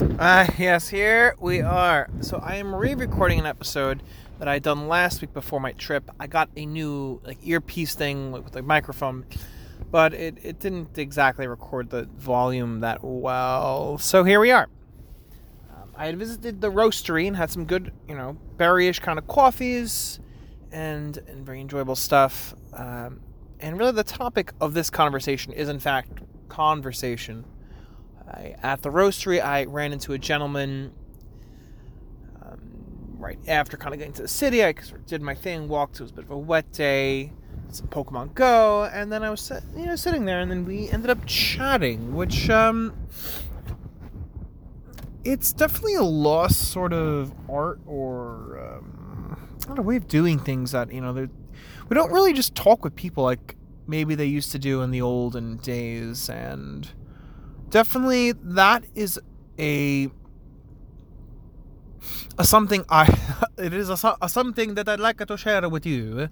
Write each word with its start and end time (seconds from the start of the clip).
Uh, 0.00 0.46
yes, 0.58 0.88
here 0.88 1.34
we 1.40 1.60
are. 1.60 2.08
So 2.20 2.38
I 2.38 2.56
am 2.56 2.72
re-recording 2.72 3.40
an 3.40 3.46
episode 3.46 4.04
that 4.38 4.46
I 4.46 4.60
done 4.60 4.86
last 4.86 5.20
week 5.20 5.32
before 5.32 5.60
my 5.60 5.72
trip. 5.72 6.08
I 6.20 6.28
got 6.28 6.50
a 6.56 6.66
new 6.66 7.20
like 7.24 7.38
earpiece 7.44 7.96
thing 7.96 8.30
with 8.30 8.54
a 8.54 8.62
microphone, 8.62 9.26
but 9.90 10.14
it, 10.14 10.38
it 10.40 10.60
didn't 10.60 10.96
exactly 10.98 11.48
record 11.48 11.90
the 11.90 12.08
volume 12.16 12.78
that 12.80 13.02
well. 13.02 13.98
So 13.98 14.22
here 14.22 14.38
we 14.38 14.52
are. 14.52 14.68
Um, 15.70 15.90
I 15.96 16.06
had 16.06 16.16
visited 16.16 16.60
the 16.60 16.70
roastery 16.70 17.26
and 17.26 17.36
had 17.36 17.50
some 17.50 17.64
good, 17.64 17.92
you 18.08 18.14
know, 18.14 18.36
berryish 18.56 19.00
kind 19.00 19.18
of 19.18 19.26
coffees 19.26 20.20
and 20.70 21.16
and 21.26 21.44
very 21.44 21.60
enjoyable 21.60 21.96
stuff. 21.96 22.54
Um, 22.72 23.20
and 23.58 23.76
really, 23.76 23.92
the 23.92 24.04
topic 24.04 24.52
of 24.60 24.74
this 24.74 24.90
conversation 24.90 25.52
is 25.52 25.68
in 25.68 25.80
fact 25.80 26.20
conversation. 26.48 27.44
I, 28.28 28.56
at 28.62 28.82
the 28.82 28.90
roastery, 28.90 29.42
I 29.42 29.64
ran 29.64 29.92
into 29.92 30.12
a 30.12 30.18
gentleman 30.18 30.92
um, 32.42 32.60
right 33.16 33.38
after 33.48 33.76
kind 33.76 33.94
of 33.94 33.98
getting 33.98 34.14
to 34.14 34.22
the 34.22 34.28
city. 34.28 34.62
I 34.62 34.74
sort 34.74 35.00
of 35.00 35.06
did 35.06 35.22
my 35.22 35.34
thing, 35.34 35.68
walked. 35.68 35.96
It 35.96 36.02
was 36.02 36.10
a 36.10 36.14
bit 36.14 36.24
of 36.24 36.30
a 36.30 36.38
wet 36.38 36.70
day, 36.72 37.32
some 37.70 37.88
Pokemon 37.88 38.34
Go, 38.34 38.84
and 38.84 39.10
then 39.10 39.22
I 39.22 39.30
was 39.30 39.50
you 39.76 39.86
know 39.86 39.96
sitting 39.96 40.24
there, 40.24 40.40
and 40.40 40.50
then 40.50 40.64
we 40.64 40.90
ended 40.90 41.10
up 41.10 41.24
chatting, 41.26 42.14
which 42.14 42.50
um, 42.50 42.94
it's 45.24 45.52
definitely 45.52 45.94
a 45.94 46.02
lost 46.02 46.70
sort 46.70 46.92
of 46.92 47.32
art 47.48 47.80
or 47.86 48.58
um, 48.58 49.48
not 49.68 49.78
a 49.78 49.82
way 49.82 49.96
of 49.96 50.08
doing 50.08 50.38
things 50.38 50.72
that 50.72 50.92
you 50.92 51.00
know 51.00 51.12
we 51.12 51.94
don't 51.94 52.12
really 52.12 52.32
just 52.32 52.54
talk 52.54 52.84
with 52.84 52.94
people 52.94 53.24
like 53.24 53.56
maybe 53.86 54.14
they 54.14 54.26
used 54.26 54.52
to 54.52 54.58
do 54.58 54.82
in 54.82 54.90
the 54.90 55.00
olden 55.00 55.56
days 55.56 56.28
and 56.28 56.90
definitely 57.70 58.32
that 58.32 58.84
is 58.94 59.20
a 59.58 60.10
a 62.38 62.44
something 62.44 62.84
I 62.88 63.06
it 63.58 63.72
is 63.72 63.90
a, 63.90 64.16
a, 64.22 64.28
something 64.28 64.74
that 64.74 64.88
I'd 64.88 65.00
like 65.00 65.18
to 65.18 65.36
share 65.36 65.68
with 65.68 65.84
you. 65.84 66.28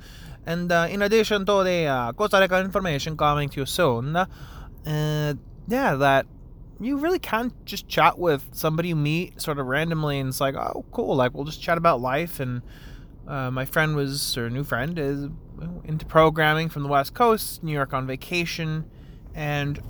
And 0.47 0.70
uh, 0.70 0.86
in 0.88 1.02
addition 1.02 1.44
to 1.47 1.64
the 1.64 1.86
uh, 1.86 2.12
Costa 2.12 2.38
Rica 2.38 2.60
information 2.60 3.16
coming 3.16 3.48
to 3.48 3.60
you 3.60 3.66
soon, 3.66 4.14
uh, 4.14 5.34
yeah, 5.66 5.94
that 5.97 6.27
you 6.78 6.98
really 6.98 7.19
can't 7.19 7.53
just 7.64 7.88
chat 7.88 8.19
with 8.19 8.44
somebody 8.53 8.91
you 8.91 8.97
meet 8.97 9.41
sort 9.41 9.58
of 9.58 9.66
randomly 9.66 10.20
and 10.20 10.28
it's 10.28 10.41
like, 10.41 10.55
oh, 10.55 10.84
cool, 10.92 11.16
like 11.16 11.34
we'll 11.34 11.44
just 11.44 11.60
chat 11.60 11.78
about 11.78 12.00
life. 12.00 12.38
And 12.38 12.62
uh, 13.27 13.50
my 13.50 13.64
friend 13.64 13.97
was, 13.97 14.38
or 14.38 14.48
new 14.48 14.62
friend 14.62 14.98
is 14.98 15.28
into 15.84 16.06
programming 16.06 16.69
from 16.69 16.84
the 16.84 16.88
West 16.88 17.14
Coast, 17.14 17.64
New 17.64 17.72
York 17.72 17.92
on 17.92 18.06
vacation, 18.06 18.88
and 19.34 19.80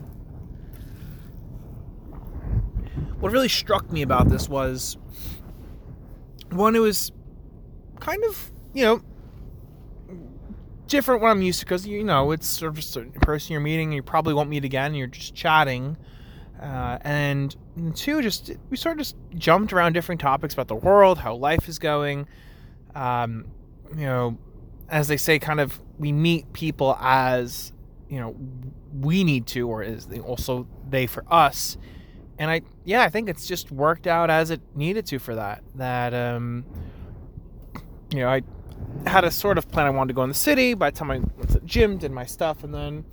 what 3.20 3.32
really 3.32 3.48
struck 3.48 3.90
me 3.90 4.02
about 4.02 4.28
this 4.28 4.48
was 4.48 4.96
one, 6.50 6.76
it 6.76 6.80
was 6.80 7.12
kind 8.00 8.22
of, 8.24 8.50
you 8.74 8.84
know, 8.84 9.02
different 10.86 11.22
what 11.22 11.30
I'm 11.30 11.42
used 11.42 11.60
to 11.60 11.66
because, 11.66 11.86
you 11.86 12.04
know, 12.04 12.30
it's 12.32 12.46
sort 12.46 12.70
of 12.70 12.76
just 12.76 12.96
a 12.96 13.04
person 13.20 13.52
you're 13.52 13.60
meeting 13.60 13.88
and 13.88 13.94
you 13.94 14.02
probably 14.02 14.34
won't 14.34 14.50
meet 14.50 14.64
again. 14.64 14.86
and 14.86 14.96
you're 14.96 15.06
just 15.06 15.34
chatting. 15.34 15.96
Uh, 16.60 16.98
and 17.02 17.54
two, 17.94 18.22
just 18.22 18.52
we 18.70 18.76
sort 18.76 18.92
of 18.92 18.98
just 18.98 19.16
jumped 19.34 19.72
around 19.72 19.92
different 19.92 20.20
topics 20.20 20.54
about 20.54 20.68
the 20.68 20.76
world, 20.76 21.18
how 21.18 21.34
life 21.34 21.68
is 21.68 21.78
going. 21.78 22.26
Um, 22.94 23.46
you 23.94 24.06
know, 24.06 24.38
as 24.88 25.08
they 25.08 25.18
say, 25.18 25.38
kind 25.38 25.60
of 25.60 25.80
we 25.98 26.12
meet 26.12 26.50
people 26.54 26.96
as 27.00 27.72
you 28.08 28.18
know 28.20 28.36
we 28.94 29.22
need 29.22 29.46
to, 29.48 29.68
or 29.68 29.82
is 29.82 30.08
also 30.24 30.66
they 30.88 31.06
for 31.06 31.24
us 31.30 31.76
and 32.38 32.50
I 32.50 32.62
yeah 32.84 33.02
I 33.02 33.08
think 33.08 33.28
it's 33.28 33.46
just 33.46 33.70
worked 33.70 34.06
out 34.06 34.30
as 34.30 34.50
it 34.50 34.60
needed 34.74 35.06
to 35.06 35.18
for 35.18 35.34
that 35.34 35.62
that 35.74 36.14
um 36.14 36.64
you 38.12 38.20
know 38.20 38.28
I 38.28 38.42
had 39.06 39.24
a 39.24 39.30
sort 39.30 39.58
of 39.58 39.70
plan 39.70 39.86
I 39.86 39.90
wanted 39.90 40.08
to 40.08 40.14
go 40.14 40.22
in 40.22 40.28
the 40.28 40.34
city. 40.34 40.74
By 40.74 40.90
the 40.90 40.96
time 40.96 41.10
I 41.10 41.18
went 41.18 41.48
to 41.48 41.60
the 41.60 41.66
gym 41.66 41.98
did 41.98 42.10
my 42.10 42.24
stuff 42.24 42.64
and 42.64 42.74
then 42.74 43.04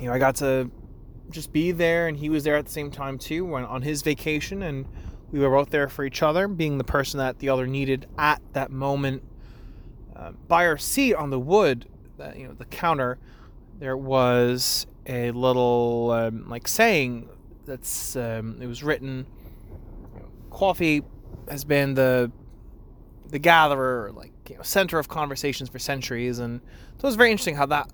you 0.00 0.06
know 0.06 0.12
I 0.12 0.18
got 0.18 0.36
to 0.36 0.70
just 1.30 1.52
be 1.52 1.72
there 1.72 2.08
and 2.08 2.16
he 2.16 2.30
was 2.30 2.44
there 2.44 2.56
at 2.56 2.66
the 2.66 2.72
same 2.72 2.90
time 2.90 3.18
too 3.18 3.44
when 3.44 3.64
on 3.64 3.82
his 3.82 4.02
vacation 4.02 4.62
and 4.62 4.86
we 5.30 5.40
were 5.40 5.50
both 5.50 5.70
there 5.70 5.88
for 5.88 6.04
each 6.04 6.22
other 6.22 6.48
being 6.48 6.78
the 6.78 6.84
person 6.84 7.18
that 7.18 7.38
the 7.38 7.50
other 7.50 7.66
needed 7.66 8.06
at 8.16 8.40
that 8.54 8.70
moment 8.70 9.22
uh, 10.16 10.32
by 10.48 10.66
our 10.66 10.78
seat 10.78 11.14
on 11.14 11.30
the 11.30 11.38
wood 11.38 11.86
that 12.16 12.38
you 12.38 12.46
know 12.46 12.54
the 12.54 12.64
counter 12.64 13.18
there 13.78 13.96
was 13.96 14.86
a 15.08 15.30
little 15.30 16.10
um, 16.10 16.48
like 16.48 16.68
saying 16.68 17.28
that's 17.64 18.14
um, 18.16 18.58
it 18.60 18.66
was 18.66 18.82
written. 18.82 19.26
Coffee 20.50 21.02
has 21.50 21.64
been 21.64 21.94
the 21.94 22.30
the 23.28 23.38
gatherer, 23.38 24.12
like 24.14 24.32
you 24.48 24.56
know, 24.56 24.62
center 24.62 24.98
of 24.98 25.08
conversations 25.08 25.68
for 25.68 25.78
centuries, 25.78 26.38
and 26.38 26.60
so 26.96 27.04
it 27.04 27.08
was 27.08 27.16
very 27.16 27.30
interesting 27.30 27.56
how 27.56 27.66
that 27.66 27.90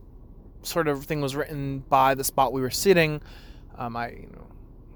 sort 0.62 0.88
of 0.88 1.04
thing 1.04 1.20
was 1.20 1.36
written 1.36 1.80
by 1.88 2.14
the 2.14 2.24
spot 2.24 2.52
we 2.52 2.60
were 2.60 2.70
sitting. 2.70 3.20
Um, 3.76 3.96
I 3.96 4.10
you 4.10 4.30
know 4.32 4.46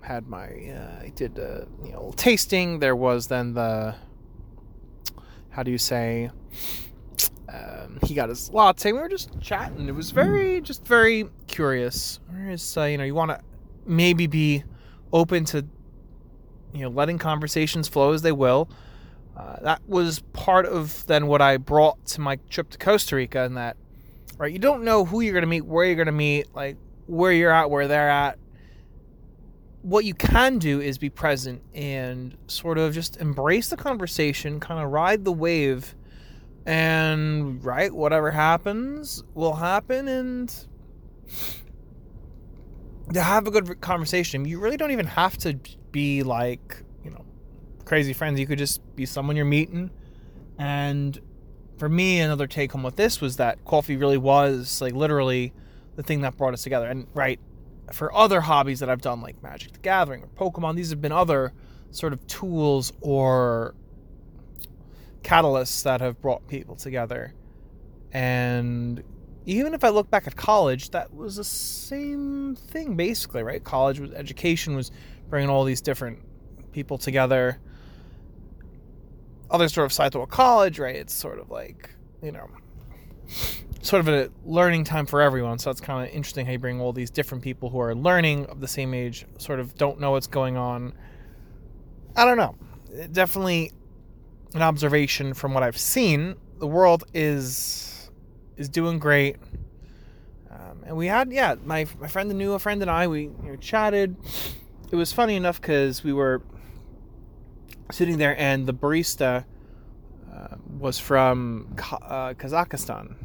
had 0.02 0.26
my 0.28 0.46
uh, 0.46 1.02
I 1.02 1.12
did 1.14 1.38
a 1.38 1.66
you 1.84 1.92
know 1.92 2.12
tasting. 2.16 2.78
There 2.78 2.96
was 2.96 3.28
then 3.28 3.54
the 3.54 3.94
how 5.50 5.62
do 5.62 5.70
you 5.70 5.78
say 5.78 6.30
um, 7.58 7.98
he 8.04 8.14
got 8.14 8.28
his 8.28 8.50
latte. 8.50 8.92
We 8.92 8.98
were 8.98 9.08
just 9.08 9.40
chatting. 9.40 9.88
It 9.88 9.94
was 9.94 10.10
very, 10.10 10.60
just 10.60 10.86
very 10.86 11.28
curious. 11.46 12.20
Whereas, 12.30 12.76
uh, 12.76 12.84
you 12.84 12.98
know, 12.98 13.04
you 13.04 13.14
want 13.14 13.30
to 13.30 13.40
maybe 13.86 14.26
be 14.26 14.64
open 15.12 15.44
to, 15.46 15.64
you 16.72 16.82
know, 16.82 16.90
letting 16.90 17.18
conversations 17.18 17.88
flow 17.88 18.12
as 18.12 18.22
they 18.22 18.32
will. 18.32 18.68
Uh, 19.36 19.56
that 19.62 19.80
was 19.86 20.20
part 20.32 20.66
of 20.66 21.06
then 21.06 21.26
what 21.26 21.40
I 21.40 21.56
brought 21.56 22.04
to 22.06 22.20
my 22.20 22.36
trip 22.50 22.70
to 22.70 22.78
Costa 22.78 23.16
Rica, 23.16 23.44
and 23.44 23.56
that, 23.56 23.76
right, 24.36 24.52
you 24.52 24.58
don't 24.58 24.82
know 24.82 25.04
who 25.04 25.20
you're 25.20 25.32
going 25.32 25.42
to 25.42 25.48
meet, 25.48 25.64
where 25.64 25.84
you're 25.86 25.94
going 25.94 26.06
to 26.06 26.12
meet, 26.12 26.54
like 26.54 26.76
where 27.06 27.32
you're 27.32 27.52
at, 27.52 27.70
where 27.70 27.86
they're 27.86 28.10
at. 28.10 28.38
What 29.82 30.04
you 30.04 30.12
can 30.12 30.58
do 30.58 30.80
is 30.80 30.98
be 30.98 31.08
present 31.08 31.62
and 31.72 32.36
sort 32.48 32.78
of 32.78 32.92
just 32.92 33.16
embrace 33.18 33.68
the 33.70 33.76
conversation, 33.76 34.58
kind 34.58 34.84
of 34.84 34.90
ride 34.90 35.24
the 35.24 35.32
wave 35.32 35.94
and 36.66 37.64
right 37.64 37.92
whatever 37.92 38.30
happens 38.30 39.24
will 39.34 39.54
happen 39.54 40.08
and 40.08 40.66
to 43.12 43.22
have 43.22 43.46
a 43.46 43.50
good 43.50 43.80
conversation 43.80 44.44
you 44.44 44.60
really 44.60 44.76
don't 44.76 44.90
even 44.90 45.06
have 45.06 45.36
to 45.38 45.58
be 45.92 46.22
like 46.22 46.82
you 47.02 47.10
know 47.10 47.24
crazy 47.88 48.12
friends. 48.12 48.38
You 48.38 48.46
could 48.46 48.58
just 48.58 48.80
be 48.94 49.06
someone 49.06 49.34
you're 49.34 49.44
meeting. 49.46 49.90
And 50.58 51.18
for 51.78 51.88
me 51.88 52.20
another 52.20 52.46
take 52.46 52.72
home 52.72 52.82
with 52.82 52.96
this 52.96 53.20
was 53.20 53.36
that 53.36 53.64
coffee 53.64 53.96
really 53.96 54.18
was 54.18 54.80
like 54.80 54.94
literally 54.94 55.52
the 55.96 56.02
thing 56.02 56.20
that 56.20 56.36
brought 56.36 56.52
us 56.54 56.62
together. 56.62 56.86
And 56.86 57.06
right 57.14 57.40
for 57.90 58.14
other 58.14 58.42
hobbies 58.42 58.80
that 58.80 58.90
i've 58.90 59.00
done 59.00 59.22
like 59.22 59.42
magic 59.42 59.72
the 59.72 59.78
gathering 59.78 60.22
or 60.22 60.26
pokemon 60.26 60.76
these 60.76 60.90
have 60.90 61.00
been 61.00 61.10
other 61.10 61.54
sort 61.90 62.12
of 62.12 62.26
tools 62.26 62.92
or 63.00 63.74
catalysts 65.28 65.82
that 65.82 66.00
have 66.00 66.20
brought 66.22 66.46
people 66.48 66.74
together. 66.74 67.34
And 68.12 69.02
even 69.44 69.74
if 69.74 69.84
I 69.84 69.90
look 69.90 70.10
back 70.10 70.26
at 70.26 70.36
college, 70.36 70.90
that 70.90 71.14
was 71.14 71.36
the 71.36 71.44
same 71.44 72.56
thing 72.56 72.96
basically, 72.96 73.42
right? 73.42 73.62
College 73.62 74.00
was 74.00 74.12
education 74.12 74.74
was 74.74 74.90
bringing 75.28 75.50
all 75.50 75.64
these 75.64 75.82
different 75.82 76.20
people 76.72 76.96
together. 76.96 77.60
Other 79.50 79.68
sort 79.68 79.84
of 79.84 79.92
side 79.92 80.12
to 80.12 80.20
a 80.20 80.26
college, 80.26 80.78
right? 80.78 80.96
It's 80.96 81.14
sort 81.14 81.38
of 81.38 81.50
like, 81.50 81.90
you 82.22 82.32
know, 82.32 82.48
sort 83.82 84.00
of 84.00 84.08
a 84.08 84.30
learning 84.44 84.84
time 84.84 85.04
for 85.04 85.20
everyone. 85.20 85.58
So 85.58 85.70
it's 85.70 85.80
kind 85.80 86.08
of 86.08 86.14
interesting 86.14 86.46
how 86.46 86.52
you 86.52 86.58
bring 86.58 86.80
all 86.80 86.92
these 86.92 87.10
different 87.10 87.44
people 87.44 87.68
who 87.68 87.80
are 87.80 87.94
learning 87.94 88.46
of 88.46 88.60
the 88.60 88.68
same 88.68 88.94
age, 88.94 89.26
sort 89.38 89.60
of 89.60 89.74
don't 89.76 90.00
know 90.00 90.12
what's 90.12 90.26
going 90.26 90.56
on. 90.56 90.94
I 92.16 92.24
don't 92.24 92.38
know. 92.38 92.56
It 92.90 93.12
definitely 93.12 93.72
an 94.54 94.62
observation 94.62 95.34
from 95.34 95.54
what 95.54 95.62
I've 95.62 95.78
seen, 95.78 96.36
the 96.58 96.66
world 96.66 97.04
is 97.14 98.10
is 98.56 98.68
doing 98.68 98.98
great. 98.98 99.36
Um, 100.50 100.82
and 100.86 100.96
we 100.96 101.06
had, 101.06 101.32
yeah, 101.32 101.54
my 101.64 101.86
my 102.00 102.08
friend, 102.08 102.30
the 102.30 102.34
new 102.34 102.52
a 102.52 102.58
friend, 102.58 102.82
and 102.82 102.90
I, 102.90 103.06
we 103.06 103.22
you 103.22 103.34
know, 103.42 103.56
chatted. 103.56 104.16
It 104.90 104.96
was 104.96 105.12
funny 105.12 105.36
enough 105.36 105.60
because 105.60 106.02
we 106.02 106.12
were 106.12 106.42
sitting 107.92 108.18
there, 108.18 108.38
and 108.38 108.66
the 108.66 108.74
barista 108.74 109.44
uh, 110.32 110.56
was 110.78 110.98
from 110.98 111.74
uh, 111.78 112.34
Kazakhstan. 112.34 113.16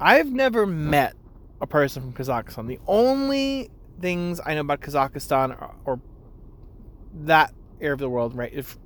I've 0.00 0.30
never 0.30 0.66
met 0.66 1.14
a 1.60 1.66
person 1.66 2.02
from 2.02 2.12
Kazakhstan. 2.12 2.66
The 2.66 2.80
only 2.86 3.70
things 4.00 4.40
I 4.44 4.54
know 4.54 4.60
about 4.60 4.80
Kazakhstan 4.80 5.50
are, 5.60 5.74
or 5.84 6.00
that 7.22 7.54
area 7.80 7.94
of 7.94 8.00
the 8.00 8.10
world, 8.10 8.36
right? 8.36 8.52
If 8.52 8.76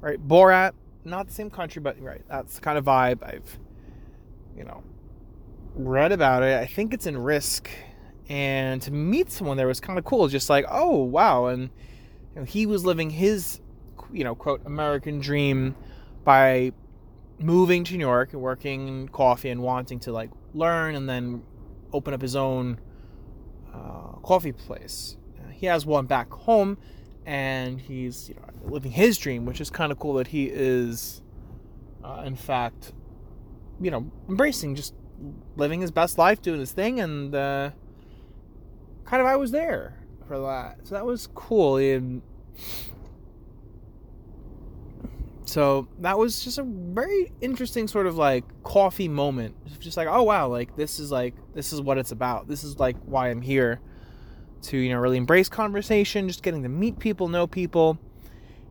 right? 0.00 0.18
Borat, 0.26 0.72
not 1.04 1.28
the 1.28 1.32
same 1.32 1.50
country, 1.50 1.80
but 1.80 2.00
right, 2.00 2.22
that's 2.28 2.56
the 2.56 2.60
kind 2.60 2.78
of 2.78 2.84
vibe 2.84 3.22
I've, 3.22 3.58
you 4.56 4.64
know, 4.64 4.82
read 5.74 6.12
about 6.12 6.42
it. 6.42 6.58
I 6.58 6.66
think 6.66 6.92
it's 6.92 7.06
in 7.06 7.16
Risk, 7.16 7.70
and 8.28 8.82
to 8.82 8.90
meet 8.90 9.30
someone 9.30 9.56
there 9.56 9.66
was 9.66 9.80
kind 9.80 9.98
of 9.98 10.04
cool. 10.04 10.28
Just 10.28 10.50
like, 10.50 10.66
oh 10.68 10.96
wow, 10.96 11.46
and 11.46 11.70
you 12.34 12.40
know, 12.40 12.44
he 12.44 12.66
was 12.66 12.84
living 12.84 13.10
his, 13.10 13.60
you 14.12 14.24
know, 14.24 14.34
quote 14.34 14.64
American 14.66 15.20
dream 15.20 15.74
by 16.24 16.72
moving 17.38 17.84
to 17.84 17.94
New 17.94 18.00
York 18.00 18.32
and 18.32 18.42
working 18.42 18.88
in 18.88 19.08
coffee 19.08 19.50
and 19.50 19.62
wanting 19.62 20.00
to 20.00 20.12
like 20.12 20.30
learn 20.54 20.94
and 20.94 21.08
then 21.08 21.42
open 21.92 22.12
up 22.12 22.20
his 22.20 22.36
own 22.36 22.80
uh, 23.72 24.18
coffee 24.22 24.52
place. 24.52 25.16
He 25.52 25.66
has 25.66 25.86
one 25.86 26.06
back 26.06 26.30
home, 26.30 26.78
and 27.28 27.78
he's 27.78 28.30
you 28.30 28.36
know, 28.36 28.72
living 28.72 28.90
his 28.90 29.18
dream, 29.18 29.44
which 29.44 29.60
is 29.60 29.68
kind 29.68 29.92
of 29.92 29.98
cool 29.98 30.14
that 30.14 30.28
he 30.28 30.46
is, 30.46 31.20
uh, 32.02 32.22
in 32.24 32.34
fact, 32.34 32.94
you 33.78 33.90
know, 33.90 34.10
embracing 34.30 34.74
just 34.74 34.94
living 35.54 35.82
his 35.82 35.90
best 35.90 36.16
life, 36.16 36.40
doing 36.40 36.58
his 36.58 36.72
thing, 36.72 37.00
and 37.00 37.34
uh, 37.34 37.70
kind 39.04 39.20
of 39.20 39.26
I 39.26 39.36
was 39.36 39.50
there 39.50 39.98
for 40.26 40.38
that. 40.40 40.78
So 40.84 40.94
that 40.94 41.04
was 41.04 41.28
cool. 41.34 41.76
And 41.76 42.22
so 45.44 45.86
that 45.98 46.16
was 46.16 46.42
just 46.42 46.56
a 46.56 46.62
very 46.64 47.30
interesting 47.42 47.88
sort 47.88 48.06
of 48.06 48.16
like 48.16 48.44
coffee 48.62 49.08
moment. 49.08 49.54
Just 49.80 49.98
like, 49.98 50.08
oh 50.08 50.22
wow, 50.22 50.48
like 50.48 50.76
this 50.76 50.98
is 50.98 51.12
like 51.12 51.34
this 51.52 51.74
is 51.74 51.82
what 51.82 51.98
it's 51.98 52.10
about. 52.10 52.48
This 52.48 52.64
is 52.64 52.78
like 52.78 52.96
why 53.04 53.28
I'm 53.28 53.42
here 53.42 53.82
to, 54.62 54.76
you 54.76 54.90
know, 54.90 54.98
really 54.98 55.16
embrace 55.16 55.48
conversation, 55.48 56.28
just 56.28 56.42
getting 56.42 56.62
to 56.62 56.68
meet 56.68 56.98
people, 56.98 57.28
know 57.28 57.46
people. 57.46 57.98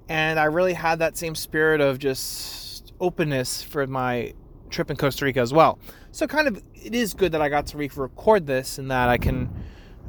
And 0.10 0.39
I 0.39 0.45
really 0.45 0.74
had 0.74 1.00
that 1.00 1.18
same 1.18 1.36
spirit 1.36 1.81
of 1.81 2.00
just 2.00 2.94
openness 3.00 3.62
for 3.62 3.86
my 3.88 4.34
trip 4.69 4.89
in 4.89 4.98
Costa 4.98 5.25
Rica 5.25 5.39
as 5.39 5.54
well. 5.54 5.80
So 6.12 6.28
kind 6.28 6.48
of 6.48 6.62
it 6.74 6.95
is 6.95 7.13
good 7.13 7.31
that 7.34 7.42
I 7.42 7.50
got 7.50 7.68
to 7.68 7.78
re-record 7.78 8.48
this 8.48 8.78
and 8.78 8.89
that 8.92 9.10
I 9.10 9.18
can 9.18 9.50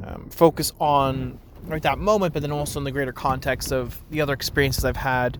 um, 0.04 0.28
focus 0.30 0.72
on 0.80 1.38
right 1.64 1.82
that 1.82 1.98
moment, 1.98 2.32
but 2.32 2.42
then 2.42 2.52
also 2.52 2.78
in 2.78 2.84
the 2.84 2.92
greater 2.92 3.12
context 3.12 3.72
of 3.72 4.00
the 4.10 4.20
other 4.20 4.32
experiences 4.32 4.84
I've 4.84 4.96
had 4.96 5.38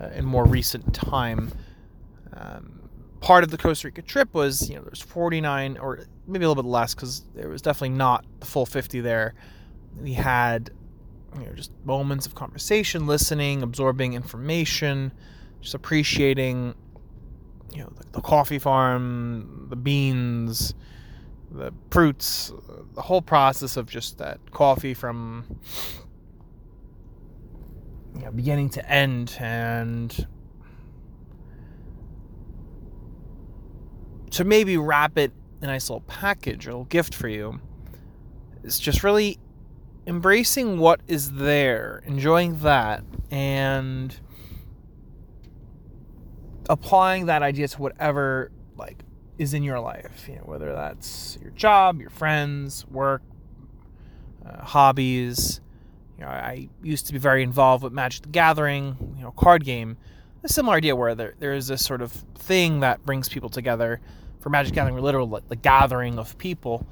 uh, 0.00 0.08
in 0.08 0.24
more 0.24 0.44
recent 0.44 0.92
time. 0.94 1.52
Um, 2.34 2.80
part 3.20 3.44
of 3.44 3.50
the 3.50 3.58
Costa 3.58 3.88
Rica 3.88 4.02
trip 4.02 4.34
was, 4.34 4.68
you 4.68 4.76
know, 4.76 4.82
there's 4.82 5.00
49 5.00 5.78
or 5.78 6.00
maybe 6.26 6.44
a 6.44 6.48
little 6.48 6.62
bit 6.62 6.68
less 6.68 6.94
because 6.94 7.24
there 7.34 7.48
was 7.48 7.62
definitely 7.62 7.96
not 7.96 8.24
the 8.40 8.46
full 8.46 8.66
50 8.66 9.00
there. 9.00 9.34
We 9.96 10.12
had, 10.14 10.70
you 11.38 11.46
know, 11.46 11.52
just 11.52 11.72
moments 11.84 12.26
of 12.26 12.34
conversation, 12.34 13.06
listening, 13.06 13.62
absorbing 13.62 14.14
information, 14.14 15.12
just 15.60 15.74
appreciating, 15.74 16.74
you 17.72 17.82
know, 17.82 17.92
the, 17.96 18.04
the 18.12 18.20
coffee 18.20 18.58
farm, 18.58 19.66
the 19.70 19.76
beans, 19.76 20.74
the 21.50 21.72
fruits, 21.90 22.52
the 22.94 23.02
whole 23.02 23.22
process 23.22 23.76
of 23.76 23.86
just 23.86 24.18
that 24.18 24.38
coffee 24.50 24.94
from 24.94 25.44
you 28.14 28.22
know, 28.22 28.30
beginning 28.30 28.70
to 28.70 28.90
end. 28.90 29.36
And 29.40 30.26
to 34.30 34.44
maybe 34.44 34.76
wrap 34.76 35.18
it 35.18 35.32
in 35.60 35.68
a 35.68 35.72
nice 35.72 35.90
little 35.90 36.02
package 36.02 36.66
or 36.66 36.70
a 36.70 36.72
little 36.74 36.84
gift 36.84 37.14
for 37.14 37.28
you 37.28 37.60
it's 38.64 38.78
just 38.78 39.02
really 39.02 39.38
embracing 40.10 40.76
what 40.76 41.00
is 41.06 41.34
there, 41.34 42.02
enjoying 42.04 42.58
that, 42.58 43.04
and 43.30 44.18
applying 46.68 47.26
that 47.26 47.42
idea 47.44 47.68
to 47.68 47.80
whatever 47.80 48.50
like 48.76 49.04
is 49.38 49.54
in 49.54 49.62
your 49.62 49.78
life. 49.78 50.26
You 50.28 50.34
know, 50.34 50.42
whether 50.46 50.72
that's 50.72 51.38
your 51.40 51.52
job, 51.52 52.00
your 52.00 52.10
friends, 52.10 52.84
work, 52.88 53.22
uh, 54.44 54.64
hobbies. 54.64 55.60
You 56.18 56.24
know, 56.24 56.30
I 56.30 56.68
used 56.82 57.06
to 57.06 57.12
be 57.12 57.20
very 57.20 57.44
involved 57.44 57.84
with 57.84 57.92
Magic 57.92 58.22
the 58.22 58.30
Gathering, 58.30 59.14
you 59.16 59.22
know, 59.22 59.30
card 59.30 59.64
game. 59.64 59.96
A 60.42 60.48
similar 60.48 60.76
idea 60.76 60.96
where 60.96 61.14
there, 61.14 61.34
there 61.38 61.52
is 61.54 61.68
this 61.68 61.84
sort 61.84 62.02
of 62.02 62.10
thing 62.34 62.80
that 62.80 63.06
brings 63.06 63.28
people 63.28 63.48
together. 63.48 64.00
For 64.40 64.50
Magic 64.50 64.74
Gathering, 64.74 64.96
we're 64.96 65.02
literally 65.02 65.40
the 65.46 65.54
gathering 65.54 66.18
of 66.18 66.36
people, 66.36 66.84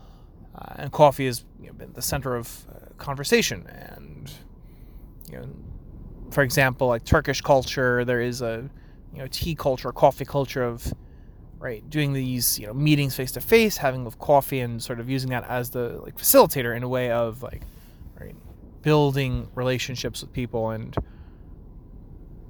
uh, 0.59 0.75
and 0.77 0.93
coffee 0.93 1.27
has 1.27 1.45
you 1.61 1.69
know, 1.69 1.73
been 1.73 1.93
the 1.93 2.03
center 2.03 2.35
of 2.35 2.67
uh, 2.71 2.93
conversation. 2.97 3.67
And 3.67 4.31
you 5.31 5.39
know, 5.39 5.49
for 6.31 6.43
example, 6.43 6.89
like 6.89 7.05
Turkish 7.05 7.41
culture, 7.41 8.05
there 8.05 8.21
is 8.21 8.43
a 8.43 8.69
you 9.13 9.19
know 9.19 9.27
tea 9.31 9.55
culture, 9.55 9.93
coffee 9.93 10.25
culture 10.25 10.63
of 10.63 10.93
right 11.59 11.89
doing 11.91 12.13
these 12.13 12.59
you 12.59 12.67
know 12.67 12.75
meetings 12.75 13.15
face 13.15 13.33
to 13.33 13.41
face, 13.41 13.77
having 13.77 14.05
with 14.05 14.19
coffee, 14.19 14.61
and 14.61 14.83
sort 14.83 15.01
of 15.01 15.09
using 15.09 15.31
that 15.31 15.45
as 15.49 15.71
the 15.71 16.01
like 16.03 16.17
facilitator 16.17 16.77
in 16.77 16.83
a 16.83 16.89
way 16.89 17.11
of 17.11 17.43
like 17.43 17.63
right 18.21 18.35
building 18.83 19.49
relationships 19.55 20.23
with 20.23 20.33
people 20.33 20.71
and 20.71 20.97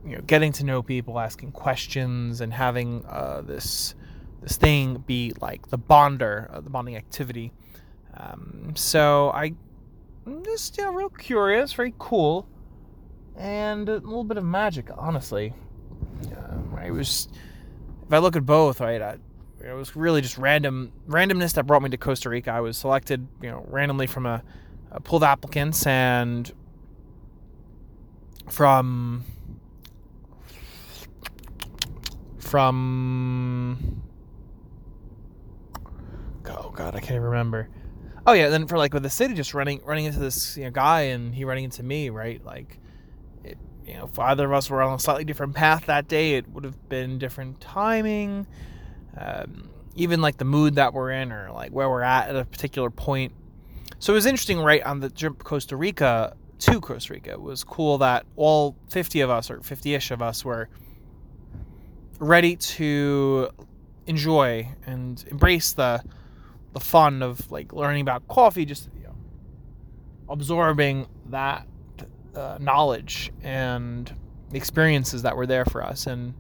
you 0.05 0.17
know 0.17 0.23
getting 0.23 0.53
to 0.53 0.65
know 0.65 0.83
people, 0.83 1.19
asking 1.19 1.53
questions, 1.53 2.41
and 2.41 2.53
having 2.53 3.05
uh, 3.07 3.43
this 3.45 3.95
this 4.41 4.57
thing 4.57 4.99
be 5.07 5.33
like 5.41 5.69
the 5.69 5.79
bonder, 5.79 6.49
uh, 6.53 6.61
the 6.61 6.71
bonding 6.71 6.97
activity. 6.97 7.53
Um, 8.19 8.73
so 8.75 9.31
I 9.31 9.55
I'm 10.27 10.45
just 10.45 10.77
yeah, 10.77 10.91
real 10.93 11.09
curious, 11.09 11.73
very 11.73 11.95
cool, 11.99 12.47
and 13.37 13.89
a 13.89 13.95
little 13.95 14.25
bit 14.25 14.37
of 14.37 14.45
magic, 14.45 14.91
honestly. 14.97 15.55
Um, 16.37 16.77
I 16.79 16.91
was, 16.91 17.29
if 18.07 18.13
I 18.13 18.19
look 18.19 18.37
at 18.37 18.45
both, 18.45 18.81
right, 18.81 19.01
I, 19.01 19.17
it 19.65 19.73
was 19.73 19.97
really 19.97 20.21
just 20.21 20.37
random 20.37 20.93
randomness 21.09 21.55
that 21.55 21.67
brought 21.67 21.83
me 21.83 21.89
to 21.91 21.97
Costa 21.97 22.29
Rica. 22.29 22.51
I 22.51 22.61
was 22.61 22.77
selected, 22.77 23.27
you 23.41 23.51
know, 23.51 23.65
randomly 23.69 24.07
from 24.07 24.27
a, 24.27 24.43
a 24.91 25.01
pool 25.01 25.19
of 25.19 25.23
applicants 25.23 25.87
and 25.87 26.53
from 28.51 29.25
from 32.39 34.03
oh 36.47 36.71
god, 36.75 36.97
I 36.97 37.01
can't 37.01 37.23
remember. 37.23 37.69
Oh 38.29 38.35
yeah, 38.35 38.51
then 38.51 38.67
for 38.67 38.77
like 38.77 38.93
with 38.93 39.05
the 39.05 39.09
city, 39.09 39.33
just 39.33 39.55
running 39.55 39.81
running 39.87 40.05
into 40.05 40.19
this 40.19 40.55
you 40.55 40.65
know, 40.65 40.71
guy 40.71 41.01
and 41.01 41.35
he 41.35 41.47
running 41.47 41.65
into 41.65 41.83
me, 41.83 42.11
right? 42.11 42.45
Like, 42.45 42.79
it, 43.43 43.57
you 43.87 43.95
know, 43.95 44.05
if 44.05 44.19
either 44.19 44.45
of 44.45 44.53
us 44.53 44.69
were 44.69 44.83
on 44.83 44.93
a 44.93 44.99
slightly 44.99 45.25
different 45.25 45.55
path 45.55 45.87
that 45.87 46.09
day, 46.09 46.35
it 46.35 46.47
would 46.51 46.63
have 46.65 46.91
been 46.91 47.19
different 47.19 47.59
timing. 47.59 48.47
Um, 49.17 49.71
even 49.95 50.21
like 50.21 50.37
the 50.37 50.45
mood 50.45 50.75
that 50.75 50.93
we're 50.93 51.11
in, 51.11 51.33
or 51.33 51.51
like 51.53 51.73
where 51.73 51.89
we're 51.89 52.03
at 52.03 52.29
at 52.29 52.37
a 52.37 52.45
particular 52.45 52.91
point. 52.91 53.33
So 53.99 54.13
it 54.13 54.17
was 54.17 54.27
interesting, 54.27 54.61
right? 54.61 54.83
On 54.83 55.01
the 55.01 55.09
trip 55.09 55.43
Costa 55.43 55.75
Rica 55.79 56.37
to 56.59 56.81
Costa 56.83 57.15
Rica, 57.15 57.31
it 57.31 57.41
was 57.41 57.65
cool 57.65 57.97
that 57.97 58.27
all 58.37 58.77
50 58.91 59.23
of 59.23 59.31
us, 59.31 59.51
or 59.51 59.61
50-ish 59.61 60.11
of 60.11 60.21
us, 60.21 60.45
were 60.45 60.69
ready 62.19 62.57
to 62.57 63.49
enjoy 64.07 64.69
and 64.85 65.25
embrace 65.31 65.73
the 65.73 66.05
the 66.79 66.85
fun 66.85 67.23
of 67.23 67.51
like 67.51 67.73
learning 67.73 68.03
about 68.03 68.27
coffee, 68.29 68.65
just 68.65 68.89
you 68.97 69.05
know, 69.05 69.17
absorbing 70.29 71.07
that 71.27 71.67
uh, 72.35 72.59
knowledge 72.61 73.33
and 73.43 74.15
experiences 74.53 75.23
that 75.23 75.37
were 75.37 75.47
there 75.47 75.65
for 75.65 75.83
us. 75.83 76.07
And 76.07 76.35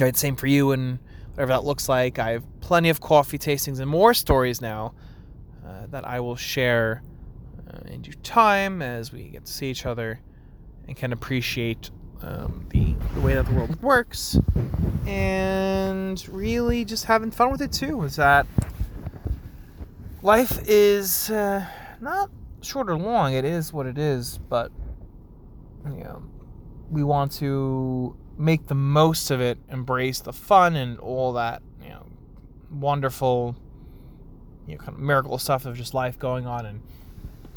right, 0.00 0.16
same 0.16 0.36
for 0.36 0.46
you 0.46 0.72
and 0.72 0.98
whatever 1.30 1.52
that 1.52 1.64
looks 1.64 1.88
like. 1.88 2.18
I 2.18 2.32
have 2.32 2.60
plenty 2.60 2.88
of 2.88 3.00
coffee 3.00 3.38
tastings 3.38 3.80
and 3.80 3.88
more 3.88 4.12
stories 4.12 4.60
now 4.60 4.94
uh, 5.64 5.86
that 5.90 6.04
I 6.04 6.20
will 6.20 6.36
share 6.36 7.02
uh, 7.68 7.80
in 7.86 8.02
due 8.02 8.12
time 8.24 8.82
as 8.82 9.12
we 9.12 9.24
get 9.28 9.44
to 9.44 9.52
see 9.52 9.70
each 9.70 9.86
other 9.86 10.20
and 10.86 10.96
can 10.96 11.12
appreciate 11.12 11.90
um, 12.22 12.66
the, 12.70 12.94
the 13.14 13.20
way 13.20 13.34
that 13.34 13.46
the 13.46 13.54
world 13.54 13.80
works 13.82 14.38
and 15.06 16.26
really 16.28 16.84
just 16.84 17.04
having 17.04 17.30
fun 17.30 17.50
with 17.50 17.62
it 17.62 17.72
too. 17.72 18.02
Is 18.02 18.16
that 18.16 18.46
life 20.22 20.60
is 20.68 21.30
uh, 21.30 21.64
not 22.00 22.30
short 22.60 22.90
or 22.90 22.96
long, 22.96 23.34
it 23.34 23.44
is 23.44 23.72
what 23.72 23.86
it 23.86 23.98
is, 23.98 24.38
but 24.48 24.70
you 25.84 26.04
know, 26.04 26.22
we 26.90 27.02
want 27.02 27.32
to 27.32 28.16
make 28.36 28.66
the 28.66 28.74
most 28.74 29.30
of 29.30 29.40
it, 29.40 29.58
embrace 29.68 30.20
the 30.20 30.32
fun 30.32 30.76
and 30.76 30.98
all 30.98 31.32
that, 31.34 31.62
you 31.82 31.90
know, 31.90 32.06
wonderful, 32.70 33.56
you 34.66 34.74
know, 34.74 34.78
kind 34.78 34.90
of 34.90 34.98
miracle 34.98 35.38
stuff 35.38 35.66
of 35.66 35.76
just 35.76 35.94
life 35.94 36.18
going 36.18 36.46
on. 36.46 36.66
And 36.66 36.80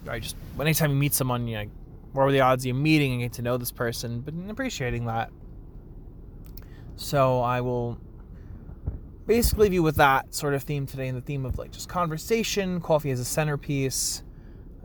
right, 0.05 0.21
just 0.21 0.35
anytime 0.59 0.91
you 0.91 0.97
meet 0.97 1.13
someone, 1.13 1.47
you 1.47 1.57
know, 1.57 1.69
what 2.13 2.23
are 2.23 2.31
the 2.31 2.41
odds 2.41 2.63
of 2.63 2.67
you 2.67 2.73
meeting 2.73 3.11
and 3.13 3.21
getting 3.21 3.31
to 3.31 3.41
know 3.41 3.57
this 3.57 3.71
person, 3.71 4.21
but 4.21 4.33
appreciating 4.49 5.05
that. 5.05 5.31
So 6.95 7.41
I 7.41 7.61
will 7.61 7.99
basically 9.25 9.65
leave 9.65 9.73
you 9.73 9.83
with 9.83 9.95
that 9.95 10.33
sort 10.35 10.53
of 10.53 10.63
theme 10.63 10.85
today, 10.85 11.07
and 11.07 11.17
the 11.17 11.21
theme 11.21 11.45
of 11.45 11.57
like 11.57 11.71
just 11.71 11.89
conversation, 11.89 12.81
coffee 12.81 13.11
as 13.11 13.19
a 13.19 13.25
centerpiece, 13.25 14.23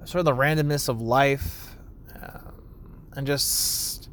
sort 0.05 0.21
of 0.21 0.25
the 0.25 0.33
randomness 0.33 0.89
of 0.89 1.01
life, 1.01 1.77
um, 2.15 2.63
and 3.17 3.27
just 3.27 4.09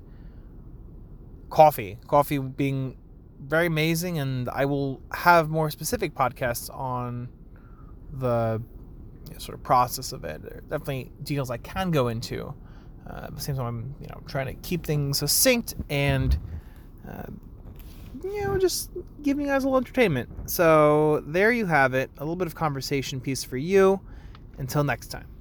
coffee. 1.50 1.98
Coffee 2.08 2.40
being 2.40 2.98
very 3.40 3.68
amazing, 3.68 4.18
and 4.18 4.50
I 4.50 4.66
will 4.66 5.02
have 5.12 5.50
more 5.50 5.70
specific 5.70 6.16
podcasts 6.16 6.74
on 6.74 7.30
the 8.12 8.62
you 9.28 9.34
know, 9.34 9.40
sort 9.40 9.58
of 9.58 9.64
process 9.64 10.12
of 10.12 10.24
it. 10.24 10.42
There 10.42 10.58
are 10.58 10.62
definitely 10.62 11.12
details 11.24 11.50
I 11.50 11.58
can 11.58 11.92
go 11.92 12.08
into. 12.08 12.56
Uh, 13.10 13.28
the 13.32 13.42
same 13.42 13.56
time, 13.56 13.66
I'm 13.66 13.96
you 14.00 14.08
know 14.08 14.22
trying 14.28 14.48
to 14.48 14.54
keep 14.54 14.86
things 14.86 15.20
succinct 15.20 15.76
and 15.90 16.38
uh, 17.10 17.24
you 18.24 18.44
know 18.44 18.58
just 18.58 18.92
giving 19.22 19.46
you 19.46 19.52
guys 19.52 19.64
a 19.64 19.68
little 19.68 19.80
entertainment. 19.80 20.30
So 20.50 21.24
there 21.26 21.52
you 21.52 21.66
have 21.66 21.94
it, 21.94 22.12
a 22.18 22.22
little 22.22 22.36
bit 22.36 22.48
of 22.48 22.56
conversation 22.56 23.20
piece 23.20 23.44
for 23.44 23.58
you. 23.58 24.00
Until 24.58 24.84
next 24.84 25.08
time. 25.08 25.33